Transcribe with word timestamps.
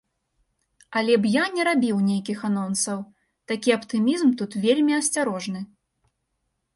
Але 0.99 1.13
б 1.25 1.33
я 1.33 1.41
не 1.57 1.65
рабіў 1.67 1.99
нейкіх 2.07 2.39
анонсаў, 2.49 2.99
такі 3.51 3.73
аптымізм 3.75 4.29
тут 4.39 4.57
вельмі 4.65 4.97
асцярожны. 5.01 5.61